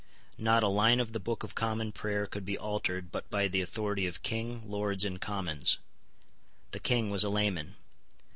Not 0.39 0.63
a 0.63 0.67
line 0.67 0.99
of 0.99 1.13
the 1.13 1.19
Book 1.19 1.43
of 1.43 1.53
Common 1.53 1.91
Prayer 1.91 2.25
could 2.25 2.43
be 2.43 2.57
altered 2.57 3.11
but 3.11 3.29
by 3.29 3.47
the 3.47 3.61
authority 3.61 4.07
of 4.07 4.23
King, 4.23 4.67
Lords, 4.67 5.05
and 5.05 5.21
Commons. 5.21 5.77
The 6.71 6.79
King 6.79 7.11
was 7.11 7.23
a 7.23 7.29
layman. 7.29 7.75